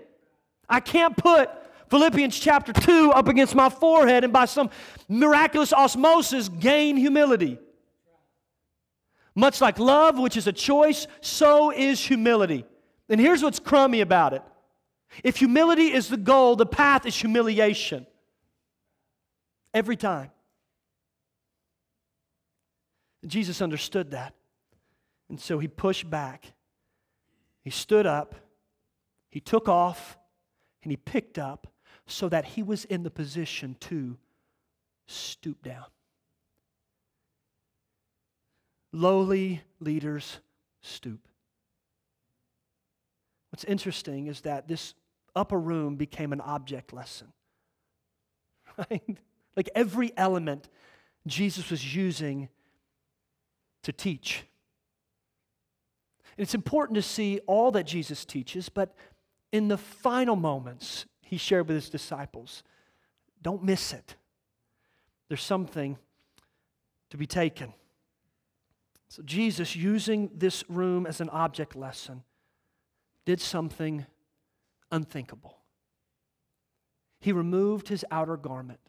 [0.69, 1.51] I can't put
[1.91, 4.71] Philippians chapter 2 up against my forehead and by some
[5.09, 7.59] miraculous osmosis gain humility.
[9.35, 12.65] Much like love, which is a choice, so is humility.
[13.09, 14.43] And here's what's crummy about it
[15.25, 18.07] if humility is the goal, the path is humiliation.
[19.73, 20.31] Every time.
[23.27, 24.35] Jesus understood that.
[25.29, 26.53] And so he pushed back.
[27.63, 28.35] He stood up.
[29.31, 30.19] He took off
[30.83, 31.67] and he picked up
[32.07, 34.17] so that he was in the position to
[35.07, 35.85] stoop down.
[38.93, 40.41] Lowly leaders
[40.81, 41.21] stoop.
[43.51, 44.95] What's interesting is that this
[45.35, 47.29] upper room became an object lesson.
[48.91, 49.19] Right?
[49.57, 50.71] Like every element
[51.27, 52.49] Jesus was using
[53.83, 54.45] to teach.
[56.37, 58.95] And it's important to see all that Jesus teaches, but
[59.53, 62.63] in the final moments he shared with his disciples,
[63.43, 64.15] don't miss it.
[65.29, 65.99] There's something
[67.11, 67.75] to be taken.
[69.09, 72.23] So, Jesus, using this room as an object lesson,
[73.27, 74.07] did something
[74.91, 75.59] unthinkable.
[77.21, 78.81] He removed his outer garment.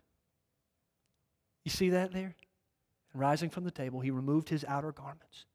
[1.63, 2.35] You see that there?
[3.11, 5.45] And rising from the table, he removed his outer garments.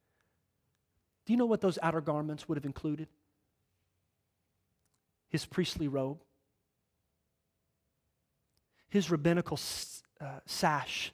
[1.24, 3.08] Do you know what those outer garments would have included?
[5.28, 6.22] His priestly robe,
[8.88, 9.58] his rabbinical
[10.20, 11.12] uh, sash,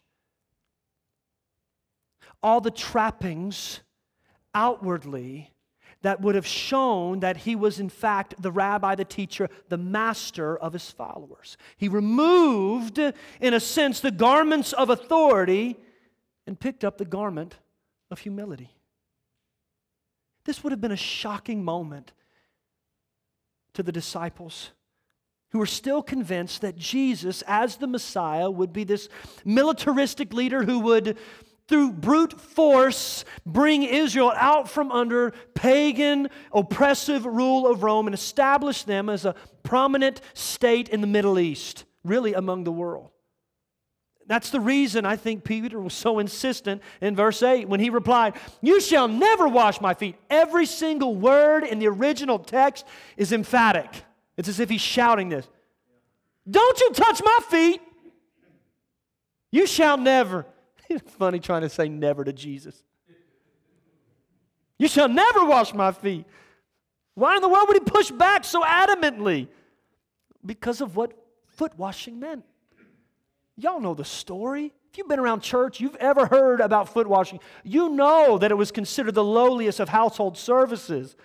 [2.42, 3.80] all the trappings
[4.54, 5.52] outwardly
[6.02, 10.56] that would have shown that he was, in fact, the rabbi, the teacher, the master
[10.56, 11.56] of his followers.
[11.76, 15.78] He removed, in a sense, the garments of authority
[16.46, 17.56] and picked up the garment
[18.10, 18.70] of humility.
[20.44, 22.12] This would have been a shocking moment
[23.74, 24.70] to the disciples
[25.50, 29.08] who were still convinced that Jesus, as the Messiah, would be this
[29.44, 31.18] militaristic leader who would
[31.72, 38.82] through brute force, bring Israel out from under pagan, oppressive rule of Rome and establish
[38.82, 43.08] them as a prominent state in the Middle East, really among the world.
[44.26, 48.34] That's the reason I think Peter was so insistent in verse 8 when he replied,
[48.60, 50.16] You shall never wash my feet.
[50.28, 52.84] Every single word in the original text
[53.16, 54.04] is emphatic.
[54.36, 55.48] It's as if he's shouting this
[56.50, 57.80] Don't you touch my feet!
[59.50, 60.44] You shall never.
[60.94, 62.82] It's funny trying to say never to Jesus.
[64.78, 66.26] You shall never wash my feet.
[67.14, 69.48] Why in the world would he push back so adamantly?
[70.44, 71.12] Because of what
[71.46, 72.44] foot washing meant.
[73.56, 74.72] Y'all know the story.
[74.90, 78.56] If you've been around church, you've ever heard about foot washing, you know that it
[78.56, 81.16] was considered the lowliest of household services.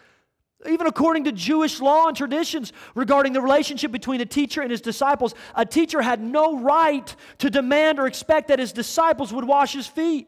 [0.65, 4.81] Even according to Jewish law and traditions regarding the relationship between a teacher and his
[4.81, 9.73] disciples, a teacher had no right to demand or expect that his disciples would wash
[9.73, 10.27] his feet.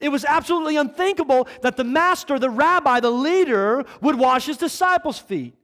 [0.00, 5.18] It was absolutely unthinkable that the master, the rabbi, the leader would wash his disciples'
[5.18, 5.56] feet.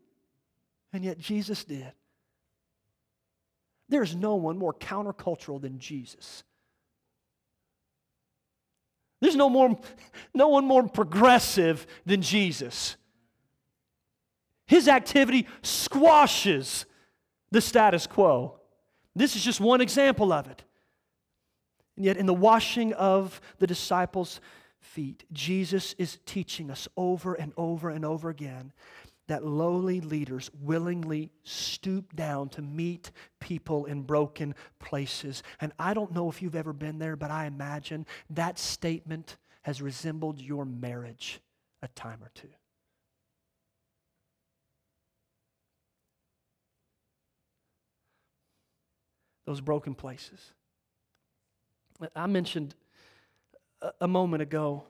[0.93, 1.93] And yet Jesus did.
[3.89, 6.43] There's no one more countercultural than Jesus.
[9.25, 9.79] There's no, more,
[10.35, 12.97] no one more progressive than Jesus.
[14.67, 16.85] His activity squashes
[17.51, 18.61] the status quo.
[19.17, 20.63] This is just one example of it.
[21.97, 24.43] And yet, in the washing of the disciples'
[24.79, 28.75] feet, Jesus is teaching us over and over and over again
[29.29, 33.11] that lowly leaders willingly stoop down to meet
[33.41, 35.43] people in broken places.
[35.61, 39.81] And I don't know if you've ever been there, but I imagine that statement has
[39.81, 41.41] resembled your marriage
[41.83, 42.49] a time or two.
[49.47, 50.53] Those broken places.
[52.15, 52.75] I mentioned
[54.01, 54.85] a moment ago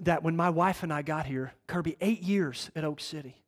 [0.00, 3.42] that when my wife and I got here, Kirby, eight years at Oak City.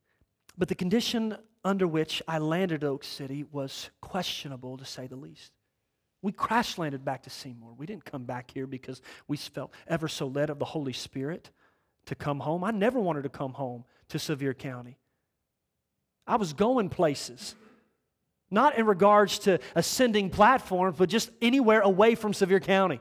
[0.56, 5.52] But the condition under which I landed Oak City was questionable, to say the least.
[6.22, 7.74] We crash landed back to Seymour.
[7.76, 11.50] We didn't come back here because we felt ever so led of the Holy Spirit
[12.06, 12.64] to come home.
[12.64, 14.96] I never wanted to come home to Sevier County.
[16.26, 17.54] I was going places.
[18.50, 23.00] Not in regards to ascending platforms, but just anywhere away from Sevier County.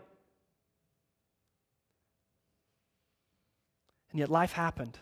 [4.15, 4.97] And yet life happened.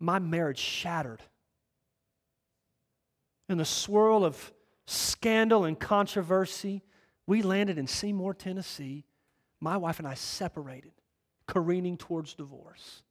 [0.00, 1.20] My marriage shattered.
[3.50, 4.50] In the swirl of
[4.86, 6.82] scandal and controversy,
[7.26, 9.04] we landed in Seymour, Tennessee.
[9.60, 10.92] My wife and I separated,
[11.46, 13.02] careening towards divorce.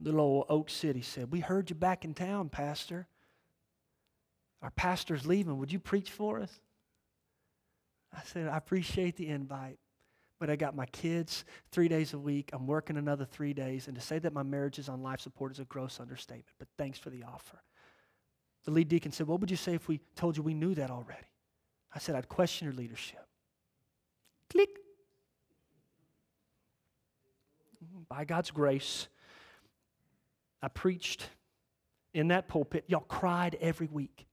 [0.00, 3.08] Little old Oak City said, We heard you back in town, Pastor.
[4.62, 5.58] Our pastor's leaving.
[5.58, 6.60] Would you preach for us?
[8.16, 9.80] I said, I appreciate the invite,
[10.42, 12.50] but I got my kids three days a week.
[12.52, 13.86] I'm working another three days.
[13.86, 16.66] And to say that my marriage is on life support is a gross understatement, but
[16.76, 17.62] thanks for the offer.
[18.64, 20.90] The lead deacon said, What would you say if we told you we knew that
[20.90, 21.28] already?
[21.94, 23.24] I said, I'd question your leadership.
[24.50, 24.70] Click.
[28.08, 29.06] By God's grace,
[30.60, 31.28] I preached
[32.14, 32.82] in that pulpit.
[32.88, 34.26] Y'all cried every week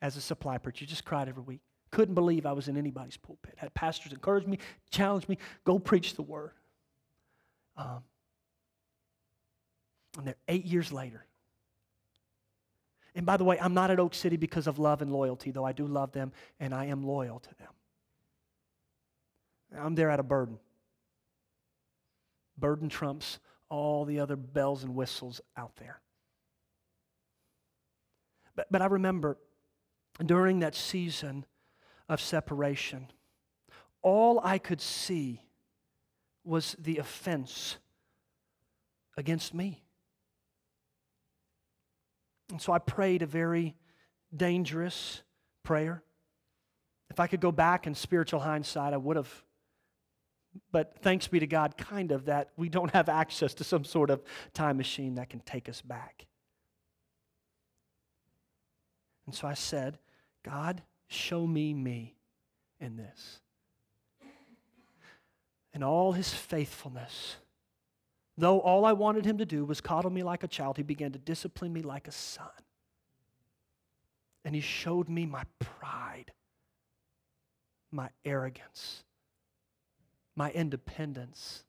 [0.00, 0.86] as a supply preacher.
[0.86, 1.60] Just cried every week.
[1.90, 3.54] Couldn't believe I was in anybody's pulpit.
[3.56, 4.58] Had pastors encourage me,
[4.90, 6.52] challenge me, go preach the word.
[7.76, 8.02] Um,
[10.18, 11.26] and they're eight years later.
[13.14, 15.64] And by the way, I'm not at Oak City because of love and loyalty, though
[15.64, 17.68] I do love them and I am loyal to them.
[19.76, 20.58] I'm there out of burden.
[22.58, 23.38] Burden trumps
[23.68, 26.00] all the other bells and whistles out there.
[28.54, 29.38] But, but I remember
[30.24, 31.46] during that season
[32.10, 33.06] of separation,
[34.02, 35.40] all I could see
[36.44, 37.76] was the offense
[39.16, 39.84] against me.
[42.50, 43.76] And so I prayed a very
[44.36, 45.22] dangerous
[45.62, 46.02] prayer.
[47.10, 49.44] If I could go back in spiritual hindsight, I would have.
[50.72, 54.10] But thanks be to God, kind of, that we don't have access to some sort
[54.10, 54.20] of
[54.52, 56.26] time machine that can take us back.
[59.26, 59.98] And so I said,
[60.42, 62.14] God, show me me
[62.80, 63.40] in this.
[65.72, 67.36] And all his faithfulness
[68.40, 71.12] Though all I wanted him to do was coddle me like a child, he began
[71.12, 72.48] to discipline me like a son.
[74.46, 76.32] And he showed me my pride,
[77.92, 79.04] my arrogance,
[80.34, 81.64] my independence.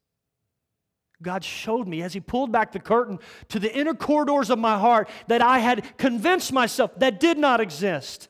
[1.20, 3.18] God showed me as He pulled back the curtain
[3.50, 7.60] to the inner corridors of my heart that I had convinced myself that did not
[7.60, 8.28] exist.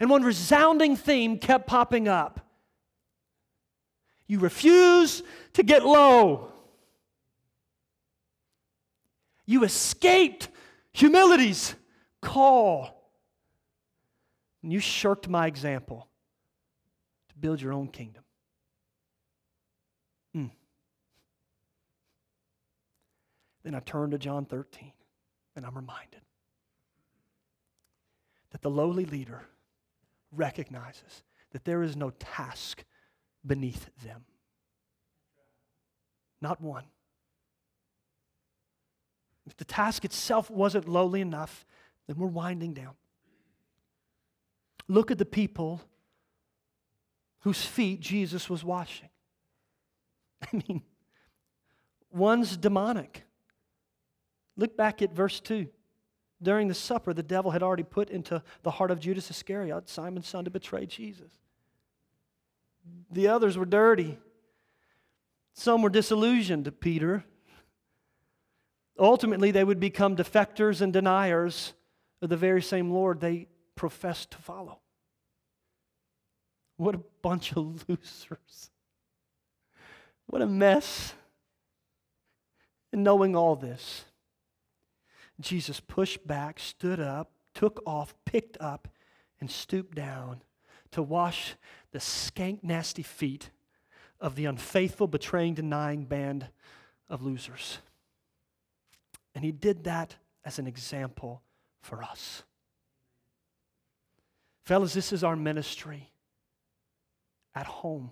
[0.00, 2.40] And one resounding theme kept popping up
[4.26, 5.22] You refuse
[5.54, 6.52] to get low.
[9.46, 10.48] You escaped
[10.92, 11.74] humility's
[12.20, 13.10] call.
[14.62, 16.08] And you shirked my example
[17.28, 18.24] to build your own kingdom.
[20.36, 20.50] Mm.
[23.62, 24.92] Then I turn to John 13
[25.54, 26.20] and I'm reminded
[28.50, 29.46] that the lowly leader
[30.36, 31.22] recognizes
[31.52, 32.84] that there is no task
[33.44, 34.24] beneath them.
[36.40, 36.84] Not one.
[39.46, 41.64] If the task itself wasn't lowly enough,
[42.06, 42.94] then we're winding down.
[44.88, 45.80] Look at the people
[47.40, 49.08] whose feet Jesus was washing.
[50.42, 50.82] I mean,
[52.10, 53.24] one's demonic.
[54.56, 55.68] Look back at verse 2.
[56.42, 60.28] During the supper, the devil had already put into the heart of Judas Iscariot, Simon's
[60.28, 61.32] son, to betray Jesus.
[63.10, 64.18] The others were dirty.
[65.54, 67.24] Some were disillusioned, to Peter,
[68.98, 71.74] Ultimately, they would become defectors and deniers
[72.22, 74.78] of the very same Lord they professed to follow.
[76.76, 78.70] What a bunch of losers.
[80.26, 81.12] What a mess.
[82.92, 84.05] And knowing all this,
[85.40, 88.88] Jesus pushed back, stood up, took off, picked up,
[89.40, 90.42] and stooped down
[90.92, 91.54] to wash
[91.92, 93.50] the skank, nasty feet
[94.20, 96.48] of the unfaithful, betraying, denying band
[97.08, 97.78] of losers.
[99.34, 101.42] And he did that as an example
[101.80, 102.42] for us.
[104.62, 106.10] Fellas, this is our ministry
[107.54, 108.10] at home.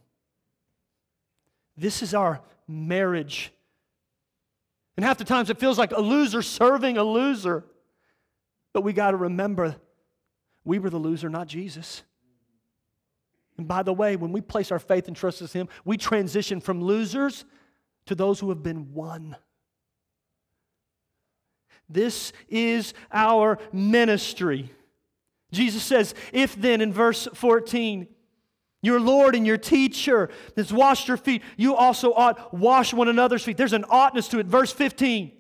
[1.77, 3.53] This is our marriage.
[4.97, 7.65] And half the times it feels like a loser serving a loser.
[8.73, 9.77] But we got to remember
[10.65, 12.03] we were the loser, not Jesus.
[13.57, 16.61] And by the way, when we place our faith and trust in Him, we transition
[16.61, 17.45] from losers
[18.07, 19.37] to those who have been won.
[21.89, 24.71] This is our ministry.
[25.53, 28.09] Jesus says, If then, in verse 14,
[28.85, 33.43] your Lord and your teacher has washed your feet, you also ought wash one another's
[33.43, 33.57] feet.
[33.57, 34.47] There's an oughtness to it.
[34.47, 35.33] Verse 15,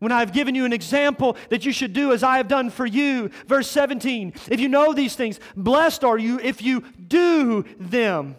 [0.00, 2.86] when I've given you an example that you should do as I have done for
[2.86, 3.30] you.
[3.46, 8.36] Verse 17 If you know these things, blessed are you if you do them.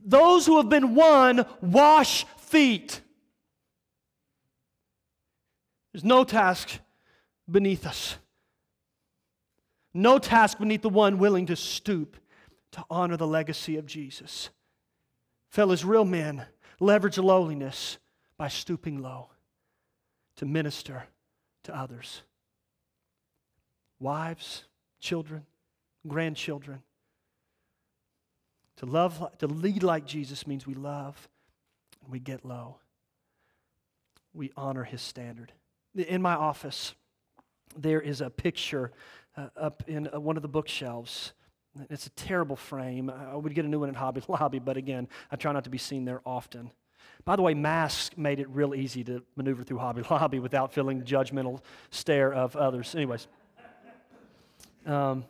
[0.00, 3.00] Those who have been won wash feet.
[5.92, 6.78] There's no task
[7.50, 8.16] beneath us,
[9.96, 12.16] no task beneath the one willing to stoop
[12.72, 14.50] to honor the legacy of Jesus.
[15.48, 16.44] Fellas, real men
[16.78, 17.98] leverage lowliness
[18.36, 19.30] by stooping low
[20.36, 21.04] to minister
[21.64, 22.22] to others.
[23.98, 24.64] Wives,
[25.00, 25.46] children,
[26.06, 26.82] grandchildren.
[28.76, 31.28] To love, to lead like Jesus means we love
[32.02, 32.76] and we get low.
[34.34, 35.52] We honor his standard.
[35.94, 36.94] In my office,
[37.74, 38.92] there is a picture
[39.36, 41.32] uh, up in uh, one of the bookshelves
[41.90, 43.10] it's a terrible frame.
[43.10, 45.70] I would get a new one at Hobby Lobby, but again, I try not to
[45.70, 46.70] be seen there often.
[47.24, 51.02] By the way, masks made it real easy to maneuver through Hobby Lobby without feeling
[51.02, 51.60] judgmental
[51.90, 52.94] stare of others.
[52.94, 53.26] Anyways,
[54.84, 55.24] um,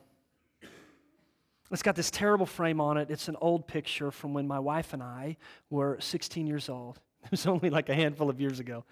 [1.71, 3.11] it's got this terrible frame on it.
[3.11, 5.37] It's an old picture from when my wife and I
[5.71, 7.01] were 16 years old.
[7.27, 8.85] It was only like a handful of years ago,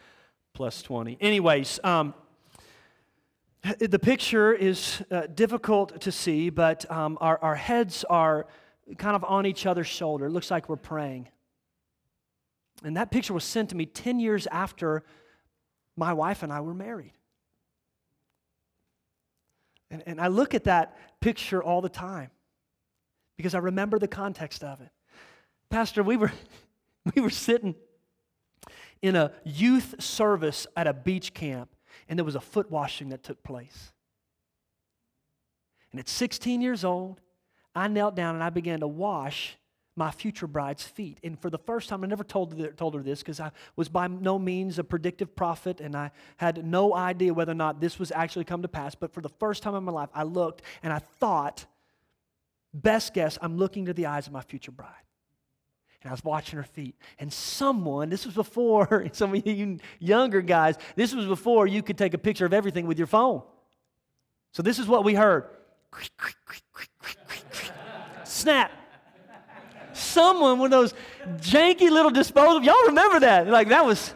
[0.54, 1.18] plus 20.
[1.20, 2.14] Anyways, um,
[3.78, 8.46] the picture is uh, difficult to see, but um, our, our heads are
[8.98, 10.26] kind of on each other's shoulder.
[10.26, 11.28] It looks like we're praying.
[12.82, 15.02] And that picture was sent to me 10 years after
[15.96, 17.14] my wife and I were married.
[19.90, 22.30] And, and I look at that picture all the time
[23.38, 24.90] because I remember the context of it.
[25.70, 26.32] Pastor, we were,
[27.14, 27.74] we were sitting
[29.00, 31.73] in a youth service at a beach camp
[32.08, 33.92] and there was a foot washing that took place.
[35.90, 37.20] And at 16 years old,
[37.74, 39.56] I knelt down and I began to wash
[39.96, 41.18] my future bride's feet.
[41.22, 43.88] And for the first time, I never told her, told her this because I was
[43.88, 47.98] by no means a predictive prophet and I had no idea whether or not this
[47.98, 48.94] was actually come to pass.
[48.94, 51.64] But for the first time in my life, I looked and I thought,
[52.72, 55.03] best guess, I'm looking to the eyes of my future bride
[56.04, 56.94] and I was watching her feet.
[57.18, 61.96] And someone, this was before, some of you younger guys, this was before you could
[61.96, 63.42] take a picture of everything with your phone.
[64.52, 65.46] So this is what we heard
[68.24, 68.70] snap.
[69.94, 70.92] Someone with those
[71.36, 73.46] janky little disposable, y'all remember that?
[73.48, 74.12] Like that was,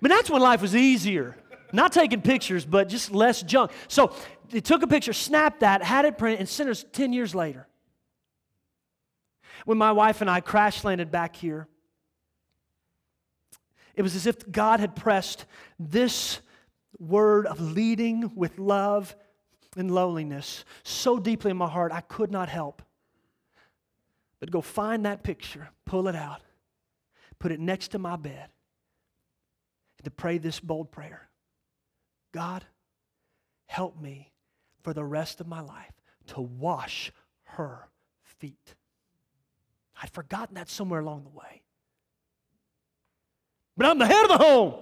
[0.00, 1.36] but that's when life was easier.
[1.72, 3.70] Not taking pictures, but just less junk.
[3.88, 4.14] So
[4.50, 7.66] they took a picture, snapped that, had it printed, and sent us 10 years later
[9.64, 11.68] when my wife and I crash landed back here,
[13.94, 15.44] it was as if God had pressed
[15.78, 16.40] this
[16.98, 19.14] word of leading with love
[19.76, 22.82] and lowliness so deeply in my heart, I could not help
[24.42, 26.40] but go find that picture, pull it out,
[27.38, 28.48] put it next to my bed,
[29.98, 31.28] and to pray this bold prayer
[32.32, 32.64] God,
[33.66, 34.32] help me
[34.82, 35.92] for the rest of my life
[36.26, 37.12] to wash
[37.44, 37.88] her
[38.24, 38.74] feet.
[40.02, 41.62] I'd forgotten that somewhere along the way.
[43.76, 44.74] But I'm the head of the home.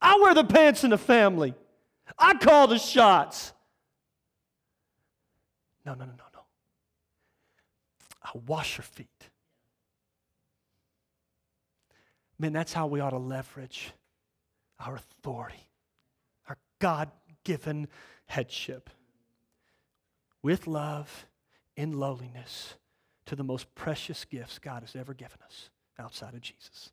[0.00, 1.54] I wear the pants in the family.
[2.18, 3.52] I call the shots.
[5.86, 6.40] No, no, no, no, no.
[8.22, 9.08] I wash your feet.
[12.38, 13.92] Man, that's how we ought to leverage
[14.78, 15.70] our authority,
[16.48, 17.10] our God
[17.44, 17.88] given
[18.26, 18.90] headship
[20.42, 21.26] with love
[21.76, 22.74] in lowliness
[23.26, 26.90] to the most precious gifts God has ever given us outside of Jesus.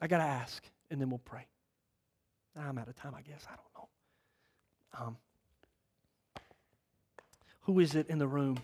[0.00, 1.46] I got to ask, and then we'll pray.
[2.56, 3.46] I'm out of time, I guess.
[3.46, 5.06] I don't know.
[5.06, 5.16] Um,
[7.62, 8.58] who is it in the room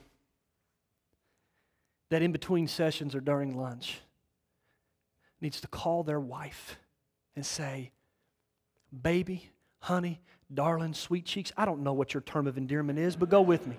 [2.11, 4.01] that in between sessions or during lunch
[5.41, 6.77] needs to call their wife
[7.37, 7.93] and say,
[9.03, 10.21] Baby, honey,
[10.53, 11.53] darling, sweet cheeks?
[11.57, 13.79] I don't know what your term of endearment is, but go with me.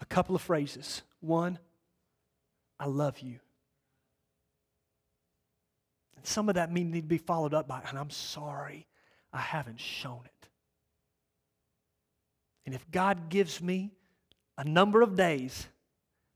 [0.00, 1.02] A couple of phrases.
[1.20, 1.58] One,
[2.78, 3.38] I love you.
[6.16, 8.86] And some of that need to be followed up by, and I'm sorry
[9.32, 10.48] I haven't shown it.
[12.64, 13.92] And if God gives me
[14.58, 15.66] a number of days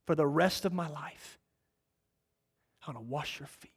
[0.07, 1.39] for the rest of my life,
[2.87, 3.73] I'm going to wash your feet.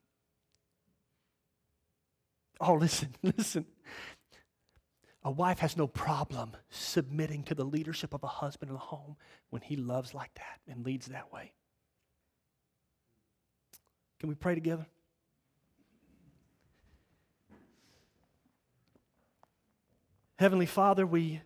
[2.59, 3.65] Oh, listen, listen.
[5.25, 9.15] A wife has no problem submitting to the leadership of a husband in the home
[9.49, 11.53] when he loves like that and leads that way.
[14.19, 14.85] Can we pray together?
[20.37, 21.41] Heavenly Father, we,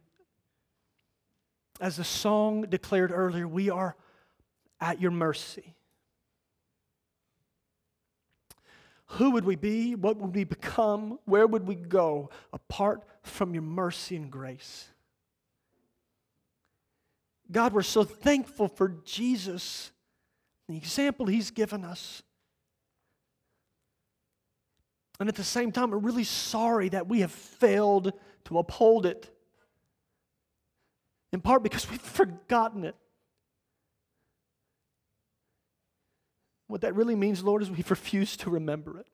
[1.79, 3.95] as the song declared earlier, we are
[4.81, 5.76] at your mercy.
[9.11, 9.95] Who would we be?
[9.95, 11.19] What would we become?
[11.25, 14.89] Where would we go apart from your mercy and grace?
[17.49, 19.91] God, we're so thankful for Jesus,
[20.67, 22.21] the example he's given us.
[25.19, 28.11] And at the same time, we're really sorry that we have failed
[28.45, 29.29] to uphold it.
[31.31, 32.95] In part because we've forgotten it.
[36.67, 39.07] What that really means, Lord, is we've refused to remember it.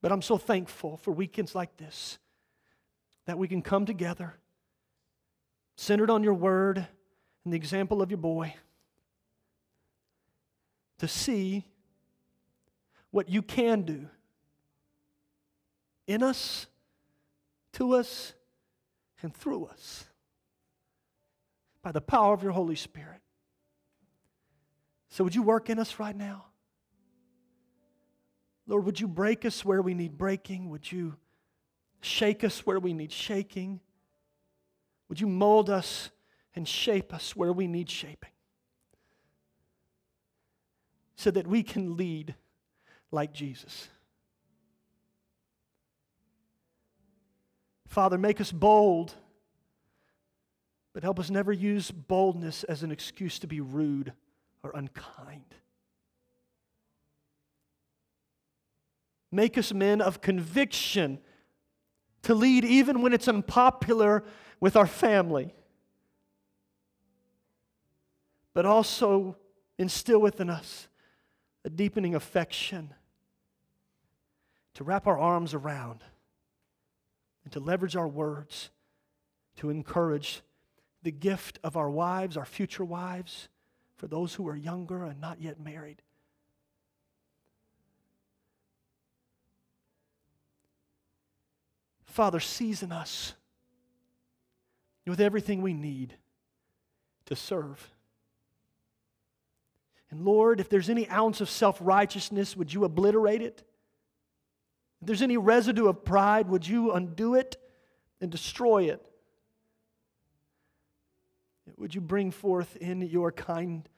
[0.00, 2.18] But I'm so thankful for weekends like this
[3.26, 4.34] that we can come together,
[5.76, 6.86] centered on your word
[7.44, 8.54] and the example of your boy,
[10.98, 11.64] to see
[13.10, 14.08] what you can do
[16.06, 16.68] in us,
[17.72, 18.32] to us,
[19.22, 20.04] and through us
[21.82, 23.20] by the power of your Holy Spirit.
[25.08, 26.46] So, would you work in us right now?
[28.66, 30.70] Lord, would you break us where we need breaking?
[30.70, 31.16] Would you
[32.00, 33.80] shake us where we need shaking?
[35.08, 36.10] Would you mold us
[36.54, 38.30] and shape us where we need shaping?
[41.14, 42.34] So that we can lead
[43.12, 43.88] like Jesus.
[47.86, 49.14] Father, make us bold,
[50.92, 54.12] but help us never use boldness as an excuse to be rude
[54.62, 55.44] or unkind.
[59.32, 61.18] Make us men of conviction
[62.22, 64.24] to lead even when it's unpopular
[64.60, 65.54] with our family,
[68.54, 69.36] but also
[69.78, 70.88] instill within us
[71.64, 72.94] a deepening affection
[74.74, 76.02] to wrap our arms around
[77.44, 78.70] and to leverage our words
[79.56, 80.42] to encourage
[81.02, 83.48] the gift of our wives, our future wives,
[83.96, 86.02] for those who are younger and not yet married.
[92.04, 93.34] Father, season us
[95.06, 96.14] with everything we need
[97.26, 97.92] to serve.
[100.10, 103.62] And Lord, if there's any ounce of self righteousness, would you obliterate it?
[105.00, 107.56] If there's any residue of pride, would you undo it
[108.20, 109.04] and destroy it?
[111.78, 113.88] Would you bring forth in your kind,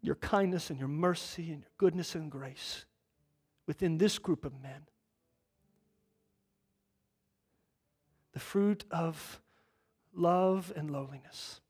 [0.00, 2.86] your kindness and your mercy and your goodness and grace
[3.66, 4.86] within this group of men?
[8.32, 9.40] The fruit of
[10.14, 11.60] love and lowliness.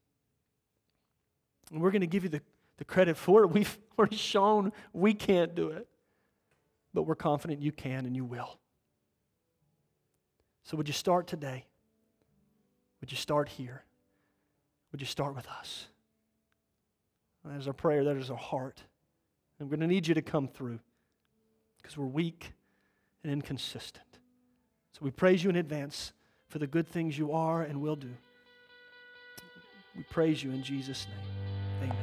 [1.73, 2.43] And we're going to give you the,
[2.77, 3.47] the credit for it.
[3.53, 5.89] We've already shown we can't do it,
[6.95, 8.59] but we're confident you can and you will.
[10.65, 11.67] So, would you start today?
[13.01, 13.83] Would you start here?
[14.93, 15.87] Would you start with us?
[17.45, 18.83] That is our prayer, that is our heart.
[19.59, 20.79] And we're going to need you to come through
[21.81, 22.53] because we're weak
[23.25, 24.07] and inconsistent.
[24.93, 26.13] So we praise you in advance
[26.49, 28.11] for the good things you are and will do.
[29.97, 31.07] We praise you in Jesus'
[31.81, 31.91] name.
[31.91, 31.97] Amen.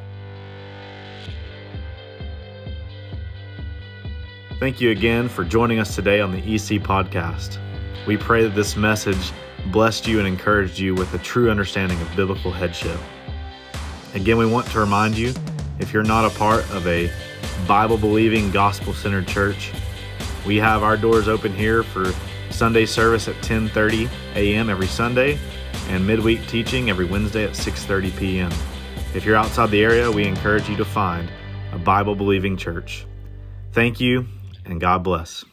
[4.60, 7.58] Thank you again for joining us today on the EC Podcast.
[8.06, 9.32] We pray that this message
[9.68, 13.00] blessed you and encouraged you with a true understanding of biblical headship.
[14.14, 15.34] Again, we want to remind you
[15.80, 17.12] if you're not a part of a
[17.68, 19.72] Bible believing, gospel centered church,
[20.46, 22.12] we have our doors open here for
[22.50, 24.70] Sunday service at 10:30 a.m.
[24.70, 25.38] every Sunday
[25.90, 28.52] and midweek teaching every Wednesday at 6:30 p.m.
[29.14, 31.30] If you're outside the area, we encourage you to find
[31.72, 33.06] a Bible believing church.
[33.72, 34.28] Thank you
[34.66, 35.46] and God bless.